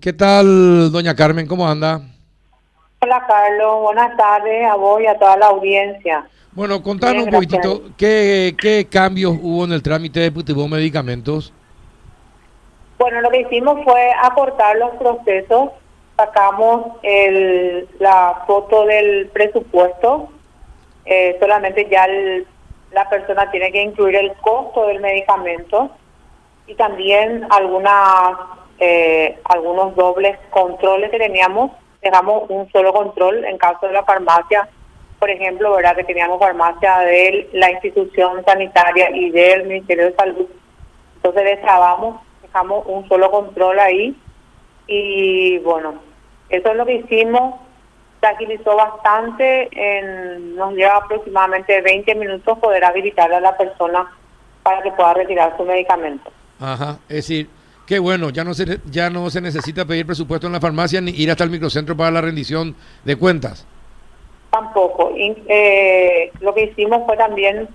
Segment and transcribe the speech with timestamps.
[0.00, 1.48] ¿Qué tal, doña Carmen?
[1.48, 2.00] ¿Cómo anda?
[3.00, 3.82] Hola, Carlos.
[3.82, 6.24] Buenas tardes a vos y a toda la audiencia.
[6.52, 11.52] Bueno, contanos un poquitito, ¿qué, ¿qué, cambios hubo en el trámite de Putibón Medicamentos?
[12.96, 15.70] Bueno, lo que hicimos fue acortar los procesos,
[16.16, 20.28] sacamos el, la foto del presupuesto,
[21.06, 22.06] eh, solamente ya
[22.92, 25.90] la persona tiene que incluir el costo del medicamento
[26.68, 33.86] y también algunas eh, algunos dobles controles que teníamos, dejamos un solo control en caso
[33.86, 34.68] de la farmacia,
[35.18, 40.46] por ejemplo, verdad que teníamos farmacia de la institución sanitaria y del Ministerio de Salud.
[41.16, 44.16] Entonces destrabamos, dejamos un solo control ahí
[44.86, 45.94] y bueno,
[46.48, 47.56] eso es lo que hicimos.
[48.20, 54.10] Se agilizó bastante, en, nos lleva aproximadamente 20 minutos poder habilitar a la persona
[54.62, 56.30] para que pueda retirar su medicamento.
[56.60, 57.48] Ajá, es decir,
[57.88, 61.10] Qué bueno, ya no se ya no se necesita pedir presupuesto en la farmacia ni
[61.12, 63.66] ir hasta el microcentro para la rendición de cuentas.
[64.50, 65.10] Tampoco.
[65.16, 67.66] Eh, lo que hicimos fue también,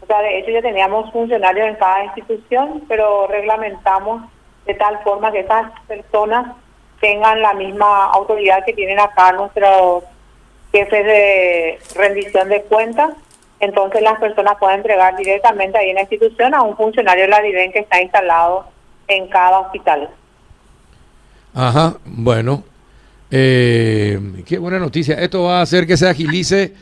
[0.00, 4.22] o sea, de hecho ya teníamos funcionarios en cada institución, pero reglamentamos
[4.66, 6.54] de tal forma que esas personas
[7.00, 10.04] tengan la misma autoridad que tienen acá nuestros
[10.70, 13.10] jefes de rendición de cuentas.
[13.58, 17.42] Entonces las personas pueden entregar directamente ahí en la institución a un funcionario de la
[17.42, 18.75] DIVEN que está instalado
[19.08, 20.08] en cada hospital.
[21.54, 22.62] Ajá, bueno.
[23.30, 25.16] Eh, qué buena noticia.
[25.16, 26.74] Esto va a hacer que se agilice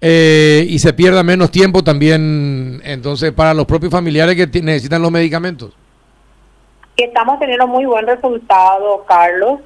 [0.00, 5.10] eh, y se pierda menos tiempo también, entonces, para los propios familiares que necesitan los
[5.10, 5.76] medicamentos.
[6.96, 9.60] Estamos teniendo muy buen resultado, Carlos.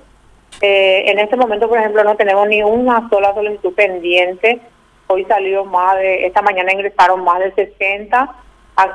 [0.61, 4.61] Eh, en este momento, por ejemplo, no tenemos ni una sola solicitud pendiente.
[5.09, 8.44] Hoy salió más de, esta mañana ingresaron más de 60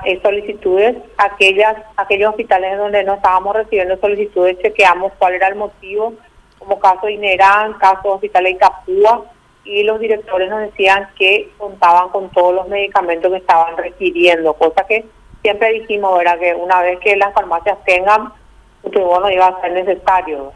[0.06, 6.14] eh, solicitudes, aquellas aquellos hospitales donde no estábamos recibiendo solicitudes, chequeamos cuál era el motivo,
[6.58, 9.26] como caso de Inerán, caso de Hospital de Capúa,
[9.64, 14.86] y los directores nos decían que contaban con todos los medicamentos que estaban requiriendo, cosa
[14.86, 15.06] que
[15.42, 18.34] siempre dijimos, era que una vez que las farmacias tengan,
[18.82, 20.52] pues no iba a ser necesario.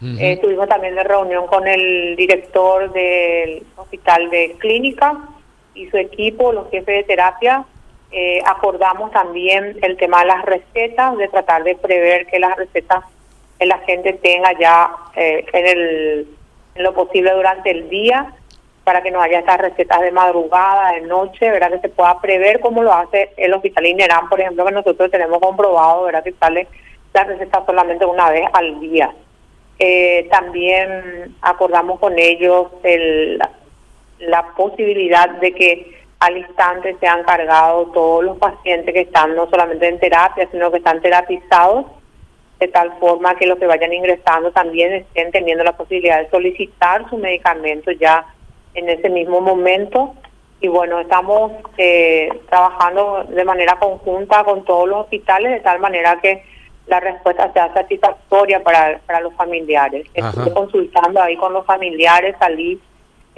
[0.00, 5.18] Eh, tuvimos también de reunión con el director del hospital de clínica
[5.74, 7.64] y su equipo, los jefes de terapia,
[8.10, 13.04] eh, acordamos también el tema de las recetas, de tratar de prever que las recetas
[13.66, 16.28] la gente tenga ya eh, en, el,
[16.74, 18.32] en lo posible durante el día
[18.84, 21.72] para que no haya estas recetas de madrugada, de noche, ¿verdad?
[21.72, 25.40] Que se pueda prever como lo hace el Hospital Inerán, por ejemplo, que nosotros tenemos
[25.40, 26.24] comprobado, ¿verdad?
[26.24, 26.68] Que sale
[27.12, 29.12] la receta solamente una vez al día.
[29.78, 33.38] Eh, también acordamos con ellos el,
[34.20, 39.48] la posibilidad de que al instante se han cargado todos los pacientes que están no
[39.48, 41.86] solamente en terapia, sino que están terapizados,
[42.58, 47.08] de tal forma que los que vayan ingresando también estén teniendo la posibilidad de solicitar
[47.08, 48.26] su medicamento ya
[48.74, 50.14] en ese mismo momento.
[50.60, 56.18] Y bueno, estamos eh, trabajando de manera conjunta con todos los hospitales, de tal manera
[56.20, 56.42] que
[56.88, 60.06] la respuesta sea satisfactoria para, para los familiares.
[60.12, 62.80] Estuve consultando ahí con los familiares, salí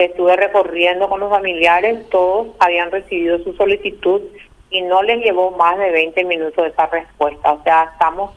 [0.05, 4.21] estuve recorriendo con los familiares, todos habían recibido su solicitud
[4.69, 7.53] y no les llevó más de 20 minutos esa respuesta.
[7.53, 8.31] O sea, estamos,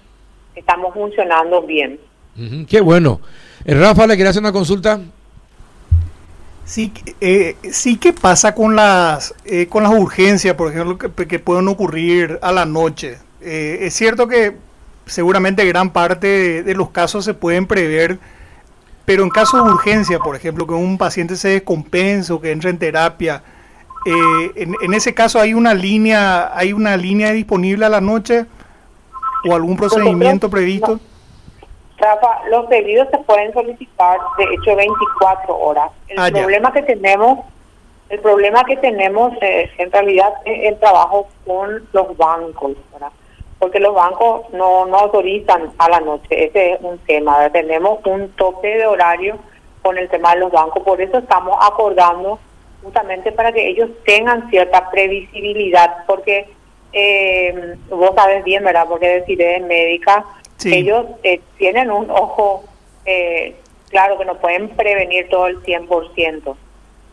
[0.55, 1.99] estamos funcionando bien.
[2.69, 3.21] qué bueno.
[3.65, 5.01] Eh, Rafa, ¿le quería hacer una consulta?
[6.65, 11.69] Sí, eh, sí, ¿qué pasa con las, eh, con las urgencias, por ejemplo, que, pueden
[11.69, 13.19] ocurrir a la noche?
[13.43, 14.57] Eh, es cierto que
[15.05, 18.19] seguramente gran parte de los casos se pueden prever
[19.05, 22.71] pero en caso de urgencia, por ejemplo, que un paciente se descompense o que entre
[22.71, 23.43] en terapia,
[24.07, 28.47] eh, en, ese caso hay una línea, hay una línea disponible a la noche
[29.49, 31.01] o algún procedimiento previsto.
[31.99, 35.91] Rafa, los pedidos se pueden solicitar de hecho 24 horas.
[36.09, 37.41] El ah, problema que tenemos,
[38.09, 43.11] el problema que tenemos eh, en realidad es el trabajo con los bancos, ¿verdad?
[43.65, 46.45] Porque los bancos no, no autorizan a la noche.
[46.45, 47.49] Ese es un tema.
[47.49, 49.39] Tenemos un tope de horario
[49.81, 52.39] con el tema de los bancos, por eso estamos acordando
[52.83, 56.47] justamente para que ellos tengan cierta previsibilidad, porque
[56.93, 58.87] eh, vos sabes bien, ¿verdad?
[58.87, 60.27] Porque deciré médica,
[60.67, 62.65] ellos eh, tienen un ojo,
[63.07, 63.57] eh,
[63.89, 66.55] claro que no pueden prevenir todo el 100%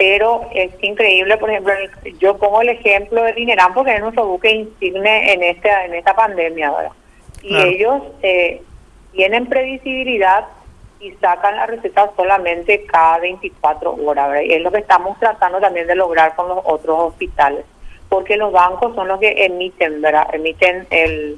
[0.01, 1.73] pero es increíble, por ejemplo,
[2.17, 6.15] yo pongo el ejemplo de Dinerán porque es nuestro buque insigne en esta, en esta
[6.15, 6.91] pandemia, ¿verdad?
[7.43, 8.63] Y ellos eh,
[9.11, 10.47] tienen previsibilidad
[10.99, 14.41] y sacan la receta solamente cada 24 horas, ¿verdad?
[14.41, 17.63] Y es lo que estamos tratando también de lograr con los otros hospitales,
[18.09, 20.33] porque los bancos son los que emiten, ¿verdad?
[20.33, 21.37] Emiten el,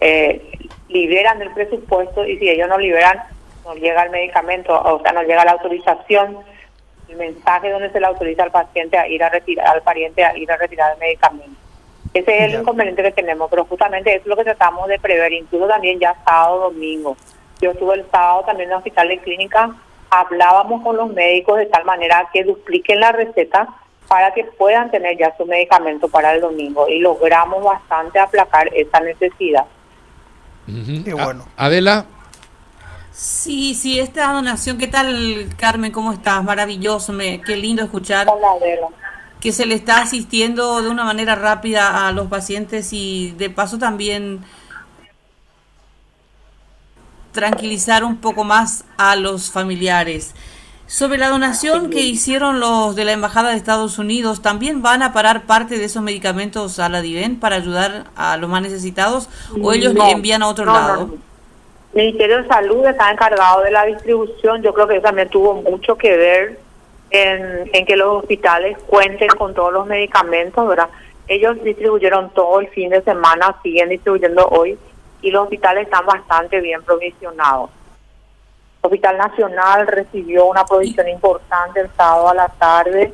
[0.00, 0.42] eh,
[0.88, 3.22] liberan el presupuesto y si ellos no liberan,
[3.64, 6.38] no llega el medicamento, o sea, no llega la autorización,
[7.10, 10.36] el mensaje donde se le autoriza al paciente a ir a retirar, al pariente a
[10.36, 11.58] ir a retirar el medicamento.
[12.12, 15.32] Ese es el inconveniente que tenemos, pero justamente eso es lo que tratamos de prever,
[15.32, 17.16] incluso también ya sábado, domingo.
[17.60, 19.70] Yo estuve el sábado también en el hospital de clínica,
[20.10, 23.68] hablábamos con los médicos de tal manera que dupliquen la receta
[24.08, 28.98] para que puedan tener ya su medicamento para el domingo y logramos bastante aplacar esa
[29.00, 29.66] necesidad.
[31.04, 31.44] Qué bueno.
[31.56, 32.06] Adela.
[33.20, 35.92] Sí, sí, esta donación, ¿qué tal Carmen?
[35.92, 36.42] ¿Cómo estás?
[36.42, 38.26] Maravilloso, me, qué lindo escuchar.
[38.26, 38.88] Hola, Adela
[39.40, 43.78] que se le está asistiendo de una manera rápida a los pacientes y de paso
[43.78, 44.40] también
[47.32, 50.34] tranquilizar un poco más a los familiares.
[50.86, 55.12] Sobre la donación que hicieron los de la Embajada de Estados Unidos, ¿también van a
[55.12, 59.28] parar parte de esos medicamentos a la DIVEN para ayudar a los más necesitados
[59.62, 61.16] o ellos le envían a otro lado?
[61.92, 65.96] Ministerio de Salud está encargado de la distribución, yo creo que eso también tuvo mucho
[65.96, 66.58] que ver
[67.10, 70.88] en, que los hospitales cuenten con todos los medicamentos, ¿verdad?
[71.26, 74.78] Ellos distribuyeron todo el fin de semana, siguen distribuyendo hoy
[75.20, 77.70] y los hospitales están bastante bien provisionados.
[78.82, 83.12] El Hospital Nacional recibió una provisión importante el sábado a la tarde,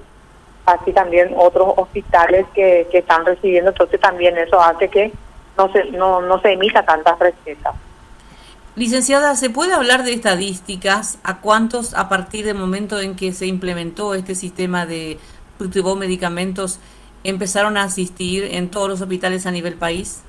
[0.66, 5.12] así también otros hospitales que, que están recibiendo, entonces también eso hace que
[5.56, 7.74] no se, no, no se emita tantas recetas.
[8.76, 11.18] Licenciada, ¿se puede hablar de estadísticas?
[11.24, 15.16] ¿A cuántos a partir del momento en que se implementó este sistema de
[15.98, 16.78] medicamentos
[17.24, 20.22] empezaron a asistir en todos los hospitales a nivel país?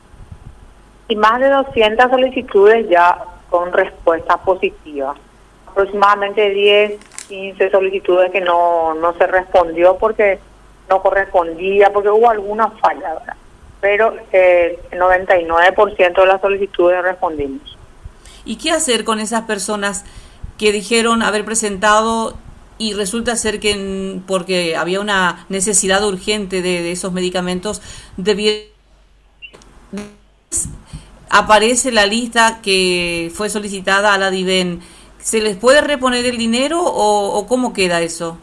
[1.10, 5.14] Y más de 200 solicitudes ya con respuesta positiva.
[5.70, 10.40] Aproximadamente 10, 15 solicitudes que no, no se respondió porque
[10.90, 13.18] no correspondía, porque hubo alguna falla.
[13.82, 17.77] Pero eh, el 99% de las solicitudes respondimos.
[18.48, 20.06] ¿Y qué hacer con esas personas
[20.58, 22.36] que dijeron haber presentado
[22.78, 27.82] y resulta ser que porque había una necesidad urgente de, esos medicamentos,
[31.30, 34.82] aparece la lista que fue solicitada a la DIVEN.
[35.20, 38.38] ¿Se les puede reponer el dinero o, cómo queda eso?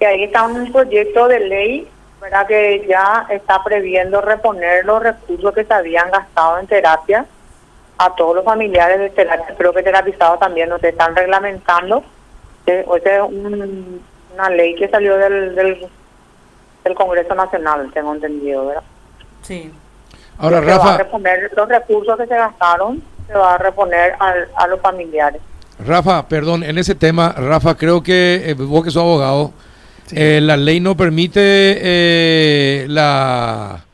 [0.00, 1.88] ahí está un proyecto de ley
[2.20, 2.44] ¿verdad?
[2.48, 7.24] que ya está previendo reponer los recursos que se habían gastado en terapia
[8.04, 12.02] a todos los familiares de terapia, creo que terapizados también nos están reglamentando.
[12.66, 15.88] Eh, esa es una ley que salió del, del,
[16.94, 18.82] Congreso Nacional, tengo entendido, ¿verdad?
[19.42, 19.72] Sí.
[20.38, 20.84] Ahora, Rafa.
[20.84, 25.40] Va a reponer los recursos que se gastaron, se va a reponer a los familiares.
[25.84, 29.52] Rafa, perdón, en ese tema, Rafa, creo que eh, vos que sos abogado,
[30.12, 33.84] eh, la ley no permite eh, la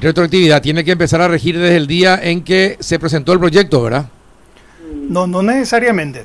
[0.00, 3.82] retroactividad tiene que empezar a regir desde el día en que se presentó el proyecto,
[3.82, 4.08] ¿verdad?
[5.08, 6.24] No, no necesariamente.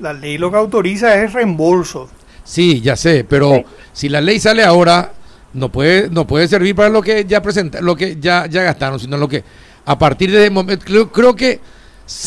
[0.00, 2.08] La ley lo que autoriza es reembolso.
[2.44, 5.12] Sí, ya sé, pero si la ley sale ahora,
[5.52, 9.00] no puede, no puede servir para lo que ya presenta, lo que ya, ya gastaron,
[9.00, 9.42] sino lo que
[9.84, 11.60] a partir de momento, creo, creo que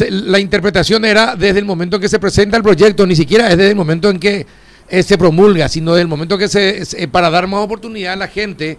[0.10, 3.58] la interpretación era desde el momento en que se presenta el proyecto, ni siquiera es
[3.58, 4.46] desde el momento en que
[4.90, 8.28] eh, se promulga, sino desde el momento que se, para dar más oportunidad a la
[8.28, 8.78] gente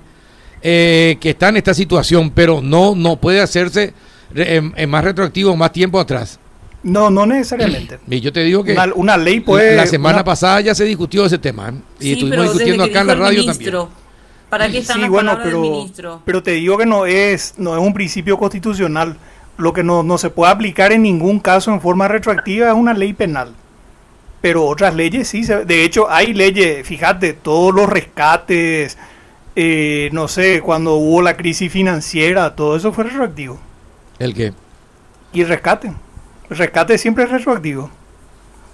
[0.62, 3.94] eh, que está en esta situación, pero no, no puede hacerse
[4.34, 6.38] en, más retroactivo, más tiempo atrás.
[6.82, 7.98] No, no necesariamente.
[8.08, 9.76] Y yo te digo que una, ley puede...
[9.76, 11.74] La semana pasada ya se discutió ese tema ¿eh?
[12.00, 13.74] y estuvimos discutiendo acá en la radio también.
[14.50, 17.94] ¿Para qué están sí, bueno, pero, pero te digo que no es, no es un
[17.94, 19.16] principio constitucional.
[19.56, 22.92] Lo que no, no se puede aplicar en ningún caso en forma retroactiva es una
[22.92, 23.54] ley penal.
[24.40, 25.42] Pero otras leyes sí.
[25.42, 28.98] de hecho, hay leyes, fíjate, todos los rescates,
[29.62, 33.60] eh, no sé, cuando hubo la crisis financiera, todo eso fue retroactivo.
[34.18, 34.54] ¿El qué?
[35.34, 35.92] Y el rescate.
[36.48, 37.90] El rescate siempre es retroactivo.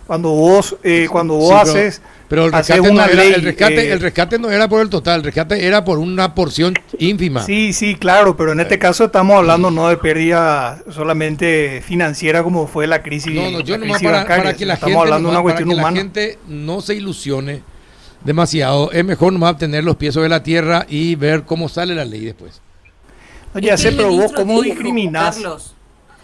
[0.07, 3.99] Cuando vos, eh, cuando vos haces, pero, el rescate, una ley, el, rescate, eh, el
[3.99, 7.43] rescate no era por el total, el rescate era por una porción ínfima.
[7.43, 12.69] Sí, sí, claro, pero en este caso estamos hablando no de pérdida solamente financiera como
[12.69, 13.35] fue la crisis.
[13.35, 15.89] No, no, yo nomás para, para, que la estamos gente, hablando de una cuestión para
[15.89, 17.63] que la gente no se ilusione
[18.25, 18.91] demasiado.
[18.93, 22.25] Es mejor nomás tener los pies sobre la tierra y ver cómo sale la ley
[22.25, 22.61] después.
[23.55, 25.41] Oye, se pero vos, ¿cómo discriminás?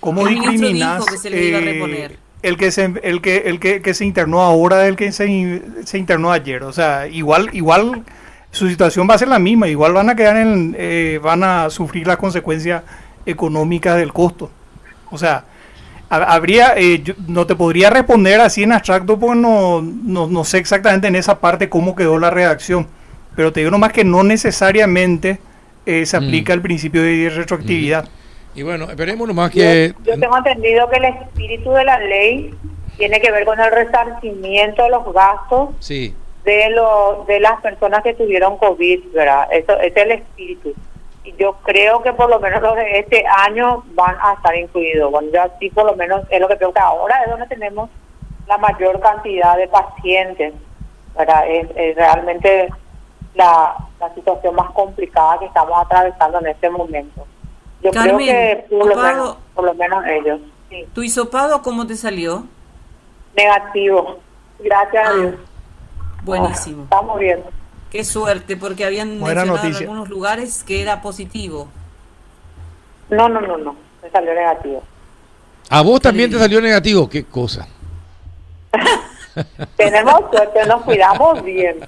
[0.00, 5.12] ¿Cómo discriminás eh, el que se el que el que, se internó ahora del que
[5.12, 6.64] se, se, internó ayer?
[6.64, 8.02] O sea, igual igual
[8.50, 11.70] su situación va a ser la misma, igual van a quedar en eh, van a
[11.70, 12.82] sufrir las consecuencias
[13.24, 14.50] económicas del costo.
[15.10, 15.44] O sea,
[16.12, 21.16] habría, eh, no te podría responder así en abstracto porque no, no, sé exactamente en
[21.16, 22.86] esa parte cómo quedó la redacción,
[23.34, 25.38] pero te digo nomás que no necesariamente
[25.86, 26.56] eh, se aplica mm.
[26.56, 28.08] el principio de retroactividad.
[28.54, 29.94] Y bueno, esperemos nomás que...
[30.04, 32.54] Yo tengo entendido que el espíritu de la ley
[32.98, 36.14] tiene que ver con el resarcimiento de los gastos Sí.
[36.44, 39.48] de lo, de las personas que tuvieron COVID, ¿verdad?
[39.50, 40.74] Eso es el espíritu.
[41.38, 45.10] Yo creo que por lo menos los de este año van a estar incluidos.
[45.10, 47.88] Bueno, yo así por lo menos es lo que creo que ahora es donde tenemos
[48.48, 50.52] la mayor cantidad de pacientes,
[51.16, 51.44] ¿verdad?
[51.48, 52.70] Es, es realmente
[53.34, 57.24] la, la situación más complicada que estamos atravesando en este momento.
[57.82, 60.86] Yo Carmen, creo que por lo, menos, por lo menos ellos, sí.
[60.92, 62.44] ¿Tu hisopado cómo te salió?
[63.36, 64.18] Negativo.
[64.58, 65.34] Gracias a Ah, Dios.
[66.24, 66.82] Buenísimo.
[66.84, 67.42] Estamos bien.
[67.92, 71.68] Qué suerte, porque habían Buena mencionado en algunos lugares que era positivo.
[73.10, 73.76] No, no, no, no.
[74.02, 74.82] Me salió negativo.
[75.68, 77.06] A vos también te salió negativo.
[77.06, 77.68] Qué cosa.
[79.76, 81.80] Tenemos suerte, nos cuidamos bien.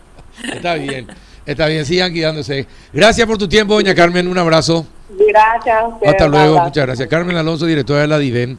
[0.53, 1.07] Está bien.
[1.47, 1.87] Está bien.
[1.87, 2.67] Sigan cuidándose.
[2.93, 4.29] Gracias por tu tiempo, doña Carmen.
[4.29, 4.87] Un abrazo.
[5.09, 5.85] Gracias.
[5.85, 6.61] a Hasta luego.
[6.61, 7.09] Muchas gracias.
[7.09, 8.59] Carmen Alonso, directora de la DIVEN.